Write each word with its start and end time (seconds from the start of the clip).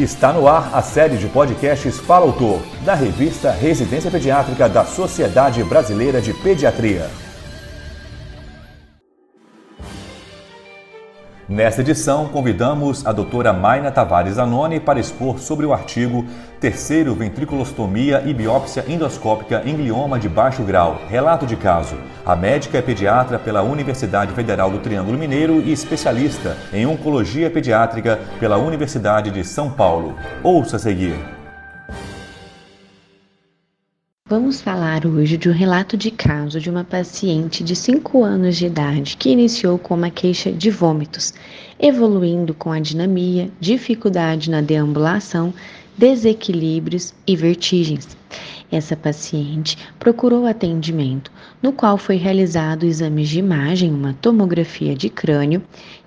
Está 0.00 0.32
no 0.32 0.48
ar 0.48 0.70
a 0.72 0.80
série 0.80 1.18
de 1.18 1.28
podcasts 1.28 1.98
Fala 1.98 2.24
Autor, 2.24 2.62
da 2.86 2.94
revista 2.94 3.50
Residência 3.50 4.10
Pediátrica 4.10 4.66
da 4.66 4.82
Sociedade 4.82 5.62
Brasileira 5.62 6.22
de 6.22 6.32
Pediatria. 6.32 7.10
Nesta 11.50 11.80
edição, 11.80 12.28
convidamos 12.28 13.04
a 13.04 13.10
doutora 13.10 13.52
Maina 13.52 13.90
Tavares 13.90 14.38
Anoni 14.38 14.78
para 14.78 15.00
expor 15.00 15.40
sobre 15.40 15.66
o 15.66 15.72
artigo 15.72 16.24
Terceiro 16.60 17.12
Ventriculostomia 17.12 18.22
e 18.24 18.32
Biópsia 18.32 18.84
Endoscópica 18.86 19.60
em 19.66 19.74
Glioma 19.74 20.16
de 20.16 20.28
Baixo 20.28 20.62
Grau, 20.62 21.02
relato 21.08 21.44
de 21.44 21.56
caso. 21.56 21.96
A 22.24 22.36
médica 22.36 22.78
é 22.78 22.82
pediatra 22.82 23.36
pela 23.36 23.62
Universidade 23.62 24.32
Federal 24.32 24.70
do 24.70 24.78
Triângulo 24.78 25.18
Mineiro 25.18 25.60
e 25.60 25.72
especialista 25.72 26.56
em 26.72 26.86
Oncologia 26.86 27.50
Pediátrica 27.50 28.20
pela 28.38 28.56
Universidade 28.56 29.32
de 29.32 29.42
São 29.42 29.68
Paulo. 29.68 30.14
Ouça 30.44 30.76
a 30.76 30.78
seguir. 30.78 31.39
Vamos 34.30 34.60
falar 34.60 35.04
hoje 35.06 35.36
de 35.36 35.48
um 35.48 35.52
relato 35.52 35.96
de 35.96 36.08
caso 36.08 36.60
de 36.60 36.70
uma 36.70 36.84
paciente 36.84 37.64
de 37.64 37.74
5 37.74 38.22
anos 38.22 38.56
de 38.56 38.66
idade 38.66 39.16
que 39.16 39.30
iniciou 39.30 39.76
com 39.76 39.94
uma 39.94 40.08
queixa 40.08 40.52
de 40.52 40.70
vômitos, 40.70 41.34
evoluindo 41.80 42.54
com 42.54 42.70
a 42.70 42.78
dinamia, 42.78 43.50
dificuldade 43.58 44.48
na 44.48 44.60
deambulação, 44.60 45.52
desequilíbrios 45.98 47.12
e 47.26 47.34
vertigens. 47.34 48.16
Essa 48.70 48.94
paciente 48.94 49.76
procurou 49.98 50.46
atendimento, 50.46 51.32
no 51.60 51.72
qual 51.72 51.98
foi 51.98 52.14
realizado 52.14 52.86
exames 52.86 53.28
de 53.28 53.40
imagem, 53.40 53.92
uma 53.92 54.14
tomografia 54.14 54.94
de 54.94 55.10
crânio, 55.10 55.60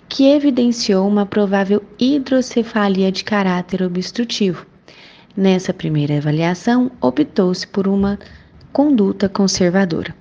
que 0.08 0.30
evidenciou 0.30 1.06
uma 1.06 1.26
provável 1.26 1.84
hidrocefalia 2.00 3.12
de 3.12 3.26
caráter 3.26 3.84
obstrutivo 3.84 4.66
Nessa 5.36 5.74
primeira 5.74 6.18
avaliação, 6.18 6.92
optou-se 7.02 7.66
por 7.66 7.88
uma 7.88 8.20
conduta 8.72 9.28
conservadora. 9.28 10.14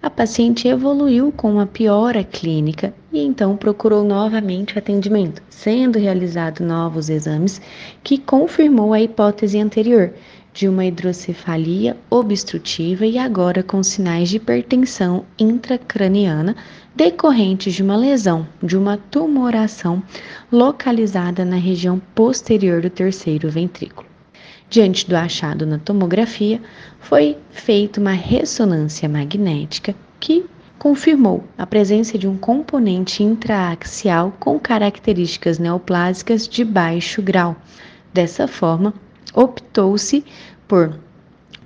A 0.00 0.08
paciente 0.08 0.68
evoluiu 0.68 1.32
com 1.32 1.54
uma 1.54 1.66
piora 1.66 2.22
clínica 2.22 2.94
e 3.12 3.20
então 3.20 3.56
procurou 3.56 4.04
novamente 4.04 4.78
atendimento, 4.78 5.42
sendo 5.50 5.98
realizados 5.98 6.64
novos 6.64 7.10
exames 7.10 7.60
que 8.04 8.16
confirmou 8.16 8.92
a 8.92 9.00
hipótese 9.00 9.58
anterior 9.58 10.12
de 10.54 10.68
uma 10.68 10.84
hidrocefalia 10.84 11.96
obstrutiva 12.08 13.04
e 13.04 13.18
agora 13.18 13.64
com 13.64 13.82
sinais 13.82 14.28
de 14.28 14.36
hipertensão 14.36 15.24
intracraniana 15.36 16.54
decorrentes 16.94 17.74
de 17.74 17.82
uma 17.82 17.96
lesão, 17.96 18.46
de 18.62 18.76
uma 18.76 18.96
tumoração 18.96 20.00
localizada 20.50 21.44
na 21.44 21.56
região 21.56 22.00
posterior 22.14 22.80
do 22.80 22.88
terceiro 22.88 23.50
ventrículo. 23.50 24.09
Diante 24.70 25.08
do 25.08 25.16
achado 25.16 25.66
na 25.66 25.80
tomografia, 25.80 26.62
foi 27.00 27.36
feita 27.50 28.00
uma 28.00 28.12
ressonância 28.12 29.08
magnética 29.08 29.96
que 30.20 30.46
confirmou 30.78 31.42
a 31.58 31.66
presença 31.66 32.16
de 32.16 32.28
um 32.28 32.36
componente 32.36 33.24
intraaxial 33.24 34.32
com 34.38 34.60
características 34.60 35.58
neoplásicas 35.58 36.46
de 36.46 36.64
baixo 36.64 37.20
grau. 37.20 37.56
Dessa 38.14 38.46
forma, 38.46 38.94
optou-se 39.34 40.24
por 40.68 41.00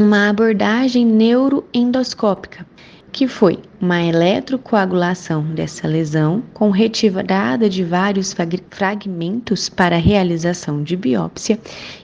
uma 0.00 0.30
abordagem 0.30 1.04
neuroendoscópica, 1.04 2.66
que 3.14 3.28
foi 3.28 3.60
uma 3.80 4.02
eletrocoagulação 4.02 5.44
dessa 5.54 5.86
lesão 5.86 6.42
com 6.52 6.70
retirada 6.70 7.70
de 7.70 7.84
vários 7.84 8.34
fragmentos 8.70 9.68
para 9.68 9.96
realização 9.96 10.82
de 10.82 10.96
biópsia 10.96 11.60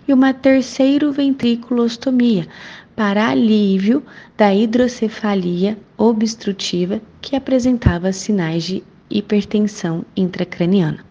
e 0.06 0.12
uma 0.14 0.32
terceiro 0.32 1.10
ventriculostomia 1.10 2.46
para 2.94 3.28
alívio 3.28 4.04
da 4.36 4.54
hidrocefalia 4.54 5.76
obstrutiva 5.98 7.00
que 7.20 7.34
apresentava 7.34 8.12
sinais 8.12 8.62
de 8.62 8.84
hipertensão 9.10 10.04
intracraniana. 10.16 11.04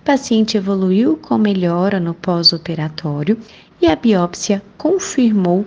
O 0.00 0.04
paciente 0.04 0.56
evoluiu 0.56 1.16
com 1.16 1.38
melhora 1.38 2.00
no 2.00 2.12
pós-operatório 2.12 3.38
e 3.80 3.86
a 3.86 3.94
biópsia 3.94 4.60
confirmou 4.76 5.64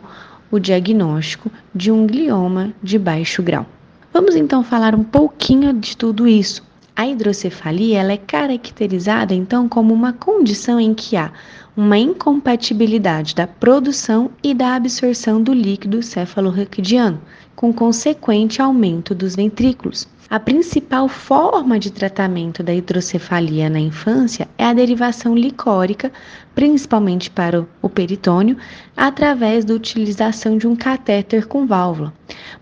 o 0.51 0.59
diagnóstico 0.59 1.49
de 1.73 1.91
um 1.91 2.05
glioma 2.05 2.73
de 2.83 2.99
baixo 2.99 3.41
grau. 3.41 3.65
Vamos 4.13 4.35
então 4.35 4.63
falar 4.63 4.93
um 4.93 5.03
pouquinho 5.03 5.73
de 5.73 5.95
tudo 5.95 6.27
isso. 6.27 6.61
A 7.01 7.07
hidrocefalia 7.07 7.99
ela 7.99 8.11
é 8.11 8.17
caracterizada 8.17 9.33
então 9.33 9.67
como 9.67 9.91
uma 9.91 10.13
condição 10.13 10.79
em 10.79 10.93
que 10.93 11.17
há 11.17 11.31
uma 11.75 11.97
incompatibilidade 11.97 13.33
da 13.33 13.47
produção 13.47 14.29
e 14.43 14.53
da 14.53 14.75
absorção 14.75 15.41
do 15.41 15.51
líquido 15.51 16.03
cefalorraquidiano, 16.03 17.19
com 17.55 17.73
consequente 17.73 18.61
aumento 18.61 19.15
dos 19.15 19.35
ventrículos. 19.35 20.07
A 20.29 20.39
principal 20.39 21.07
forma 21.07 21.79
de 21.79 21.91
tratamento 21.91 22.61
da 22.61 22.71
hidrocefalia 22.71 23.67
na 23.67 23.79
infância 23.79 24.47
é 24.55 24.65
a 24.65 24.71
derivação 24.71 25.33
licórica, 25.33 26.11
principalmente 26.53 27.31
para 27.31 27.65
o 27.81 27.89
peritônio, 27.89 28.57
através 28.95 29.65
da 29.65 29.73
utilização 29.73 30.55
de 30.55 30.67
um 30.67 30.75
catéter 30.75 31.47
com 31.47 31.65
válvula. 31.65 32.13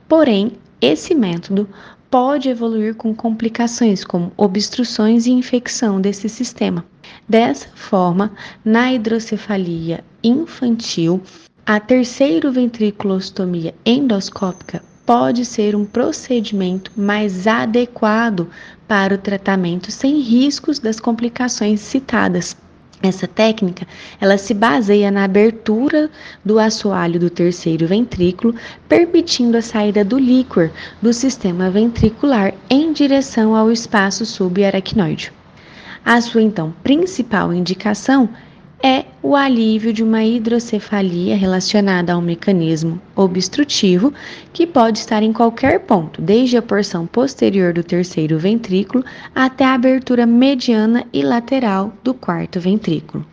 Porém, 0.08 0.54
esse 0.80 1.14
método 1.14 1.68
pode 2.10 2.50
evoluir 2.50 2.96
com 2.96 3.14
complicações 3.14 4.04
como 4.04 4.32
obstruções 4.36 5.26
e 5.26 5.32
infecção 5.32 6.02
desse 6.02 6.28
sistema. 6.28 6.84
Dessa 7.28 7.68
forma, 7.76 8.32
na 8.66 8.94
hidrocefalia 8.94 10.04
infantil, 10.24 11.22
a 11.66 11.80
terceiro 11.80 12.52
ventriculostomia 12.52 13.76
endoscópica 13.86 14.84
pode 15.06 15.46
ser 15.46 15.76
um 15.76 15.86
procedimento 15.86 16.92
mais 16.96 17.48
adequado 17.48 18.50
para 18.88 19.16
o 19.16 19.18
tratamento 19.18 19.92
sem 19.92 20.20
riscos 20.20 20.80
das 20.80 21.00
complicações 21.00 21.80
citadas. 21.80 22.56
Essa 23.02 23.28
técnica, 23.28 23.88
ela 24.20 24.38
se 24.38 24.54
baseia 24.54 25.10
na 25.10 25.24
abertura 25.24 26.10
do 26.44 26.60
assoalho 26.60 27.18
do 27.18 27.30
terceiro 27.30 27.88
ventrículo, 27.88 28.54
permitindo 28.90 29.56
a 29.56 29.62
saída 29.62 30.04
do 30.04 30.20
líquor 30.20 30.70
do 31.02 31.14
sistema 31.14 31.70
ventricular 31.70 32.54
em 32.70 32.92
direção 32.92 33.56
ao 33.56 33.72
espaço 33.72 34.26
subaracnoide. 34.26 35.32
A 36.04 36.20
sua 36.20 36.42
então 36.42 36.74
principal 36.84 37.54
indicação 37.54 38.28
é 38.82 39.06
o 39.22 39.36
alívio 39.36 39.92
de 39.92 40.04
uma 40.04 40.24
hidrocefalia 40.24 41.36
relacionada 41.36 42.14
a 42.14 42.18
um 42.18 42.22
mecanismo 42.22 43.02
obstrutivo 43.16 44.14
que 44.54 44.66
pode 44.66 45.00
estar 45.00 45.22
em 45.22 45.34
qualquer 45.34 45.82
ponto, 45.82 46.22
desde 46.22 46.58
a 46.58 46.62
porção 46.62 47.06
posterior 47.06 47.74
do 47.74 47.84
terceiro 47.84 48.40
ventrículo 48.40 49.04
até 49.36 49.66
a 49.66 49.74
abertura 49.74 50.26
mediana 50.26 51.06
e 51.12 51.22
lateral 51.22 51.94
do 52.04 52.14
quarto 52.14 52.60
ventrículo. 52.60 53.26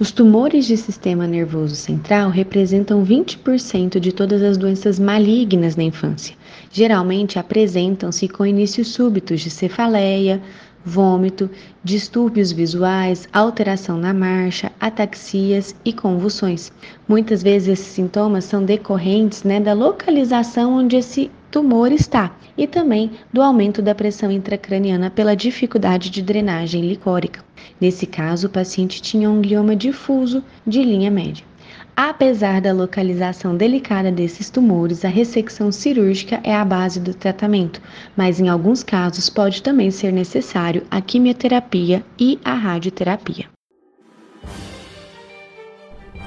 Os 0.00 0.10
tumores 0.10 0.64
de 0.64 0.78
sistema 0.78 1.26
nervoso 1.26 1.76
central 1.76 2.30
representam 2.30 3.04
20% 3.04 4.00
de 4.00 4.12
todas 4.12 4.42
as 4.42 4.56
doenças 4.56 4.98
malignas 4.98 5.76
na 5.76 5.82
infância. 5.82 6.34
Geralmente 6.72 7.38
apresentam-se 7.38 8.26
com 8.26 8.46
inícios 8.46 8.88
súbitos 8.88 9.42
de 9.42 9.50
cefaleia, 9.50 10.40
vômito, 10.84 11.50
distúrbios 11.84 12.52
visuais, 12.52 13.28
alteração 13.32 13.98
na 13.98 14.14
marcha, 14.14 14.72
ataxias 14.80 15.74
e 15.84 15.92
convulsões. 15.92 16.72
Muitas 17.08 17.42
vezes 17.42 17.80
esses 17.80 17.92
sintomas 17.92 18.44
são 18.44 18.64
decorrentes 18.64 19.42
né, 19.42 19.60
da 19.60 19.72
localização 19.72 20.74
onde 20.74 20.96
esse 20.96 21.30
tumor 21.50 21.92
está 21.92 22.34
e 22.56 22.66
também 22.66 23.10
do 23.32 23.42
aumento 23.42 23.82
da 23.82 23.94
pressão 23.94 24.30
intracraniana 24.30 25.10
pela 25.10 25.34
dificuldade 25.34 26.10
de 26.10 26.22
drenagem 26.22 26.86
licórica. 26.86 27.44
Nesse 27.80 28.06
caso, 28.06 28.46
o 28.46 28.50
paciente 28.50 29.02
tinha 29.02 29.30
um 29.30 29.40
glioma 29.40 29.74
difuso 29.74 30.42
de 30.66 30.82
linha 30.82 31.10
média. 31.10 31.49
Apesar 31.96 32.60
da 32.60 32.72
localização 32.72 33.56
delicada 33.56 34.10
desses 34.10 34.48
tumores, 34.48 35.04
a 35.04 35.08
ressecção 35.08 35.70
cirúrgica 35.70 36.40
é 36.42 36.54
a 36.54 36.64
base 36.64 36.98
do 36.98 37.12
tratamento, 37.12 37.80
mas 38.16 38.40
em 38.40 38.48
alguns 38.48 38.82
casos 38.82 39.28
pode 39.28 39.62
também 39.62 39.90
ser 39.90 40.12
necessário 40.12 40.86
a 40.90 41.00
quimioterapia 41.00 42.04
e 42.18 42.38
a 42.44 42.54
radioterapia. 42.54 43.48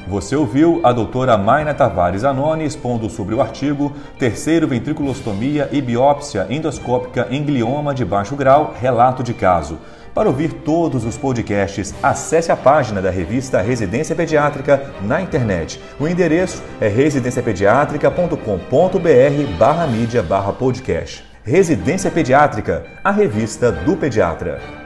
Você 0.08 0.36
ouviu 0.36 0.82
a 0.84 0.92
doutora 0.92 1.38
Maina 1.38 1.74
Tavares 1.74 2.26
Anoni 2.26 2.66
expondo 2.66 3.10
sobre 3.10 3.34
o 3.34 3.42
artigo 3.42 3.94
Terceiro 4.20 4.68
Ventriculostomia 4.68 5.70
e 5.72 5.82
Biópsia 5.82 6.46
Endoscópica 6.50 7.28
em 7.32 7.42
Glioma 7.42 7.94
de 7.94 8.04
Baixo 8.04 8.36
Grau, 8.36 8.74
Relato 8.80 9.24
de 9.24 9.34
Caso. 9.34 9.80
Para 10.14 10.30
ouvir 10.30 10.54
todos 10.54 11.06
os 11.06 11.18
podcasts, 11.18 11.96
acesse 12.04 12.52
a 12.52 12.56
página 12.56 13.02
da 13.02 13.10
revista 13.10 13.60
Residência 13.62 14.16
Pediátrica 14.16 14.94
na 15.02 15.20
internet. 15.22 15.82
O 16.00 16.08
endereço 16.08 16.62
é 16.80 16.88
residenciapediatrica.com.br 16.88 19.58
barra 19.58 19.88
mídia 19.88 20.22
barra 20.22 20.54
podcast. 20.54 21.26
Residência 21.44 22.12
Pediátrica, 22.12 22.86
a 23.04 23.10
revista 23.12 23.72
do 23.72 23.98
pediatra. 23.98 24.83